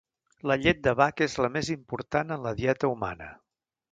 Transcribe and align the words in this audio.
La 0.51 0.55
llet 0.61 0.79
de 0.87 0.93
vaca 1.01 1.25
és 1.31 1.35
la 1.45 1.51
més 1.59 1.69
important 1.75 2.35
en 2.37 2.43
la 2.47 2.57
dieta 2.63 2.93
humana. 2.95 3.31